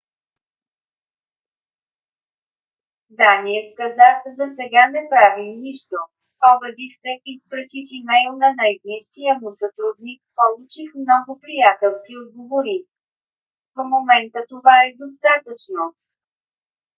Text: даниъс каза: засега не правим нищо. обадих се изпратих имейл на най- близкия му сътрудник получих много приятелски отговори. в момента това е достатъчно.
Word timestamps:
даниъс 3.19 3.67
каза: 3.79 4.07
засега 4.37 4.83
не 4.95 5.01
правим 5.11 5.53
нищо. 5.65 5.95
обадих 6.55 6.91
се 7.01 7.11
изпратих 7.33 7.87
имейл 7.97 8.31
на 8.43 8.49
най- 8.61 8.73
близкия 8.83 9.33
му 9.41 9.49
сътрудник 9.61 10.19
получих 10.37 10.89
много 10.95 11.31
приятелски 11.43 12.13
отговори. 12.23 12.77
в 13.75 13.77
момента 13.93 14.39
това 14.51 14.75
е 14.85 14.97
достатъчно. 15.01 15.83